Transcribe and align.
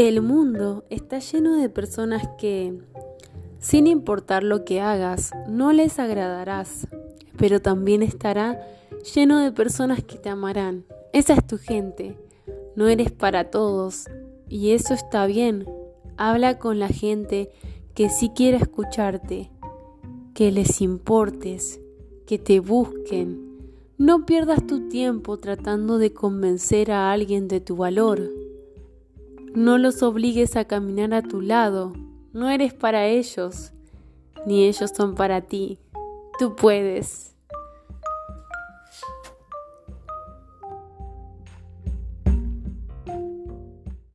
El 0.00 0.22
mundo 0.22 0.86
está 0.88 1.18
lleno 1.18 1.56
de 1.56 1.68
personas 1.68 2.26
que, 2.38 2.80
sin 3.58 3.86
importar 3.86 4.42
lo 4.42 4.64
que 4.64 4.80
hagas, 4.80 5.30
no 5.46 5.74
les 5.74 5.98
agradarás, 5.98 6.88
pero 7.36 7.60
también 7.60 8.02
estará 8.02 8.66
lleno 9.14 9.40
de 9.40 9.52
personas 9.52 10.02
que 10.02 10.16
te 10.16 10.30
amarán. 10.30 10.86
Esa 11.12 11.34
es 11.34 11.46
tu 11.46 11.58
gente, 11.58 12.16
no 12.76 12.88
eres 12.88 13.12
para 13.12 13.50
todos, 13.50 14.06
y 14.48 14.70
eso 14.70 14.94
está 14.94 15.26
bien. 15.26 15.66
Habla 16.16 16.58
con 16.58 16.78
la 16.78 16.88
gente 16.88 17.50
que 17.92 18.08
sí 18.08 18.30
quiere 18.34 18.56
escucharte, 18.56 19.50
que 20.32 20.50
les 20.50 20.80
importes, 20.80 21.78
que 22.26 22.38
te 22.38 22.60
busquen. 22.60 23.68
No 23.98 24.24
pierdas 24.24 24.66
tu 24.66 24.88
tiempo 24.88 25.38
tratando 25.38 25.98
de 25.98 26.14
convencer 26.14 26.90
a 26.90 27.12
alguien 27.12 27.48
de 27.48 27.60
tu 27.60 27.76
valor. 27.76 28.49
No 29.54 29.78
los 29.78 30.02
obligues 30.04 30.54
a 30.54 30.64
caminar 30.64 31.12
a 31.12 31.22
tu 31.22 31.40
lado. 31.40 31.92
No 32.32 32.48
eres 32.50 32.72
para 32.72 33.06
ellos, 33.06 33.72
ni 34.46 34.64
ellos 34.64 34.92
son 34.96 35.16
para 35.16 35.40
ti. 35.40 35.80
Tú 36.38 36.54
puedes. 36.54 37.34